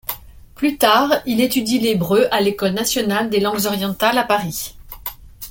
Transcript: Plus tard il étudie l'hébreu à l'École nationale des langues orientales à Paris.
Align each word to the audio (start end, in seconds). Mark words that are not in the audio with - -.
Plus 0.55 0.79
tard 0.79 1.21
il 1.27 1.41
étudie 1.41 1.77
l'hébreu 1.77 2.27
à 2.31 2.41
l'École 2.41 2.71
nationale 2.73 3.29
des 3.29 3.39
langues 3.39 3.67
orientales 3.67 4.17
à 4.17 4.23
Paris. 4.23 4.73